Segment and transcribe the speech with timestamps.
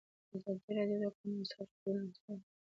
[0.35, 2.43] ازادي راډیو د د کانونو استخراج بدلونونه څارلي.